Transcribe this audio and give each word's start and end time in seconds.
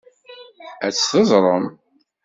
Ad 0.85 0.91
tt-teẓrem. 0.93 1.65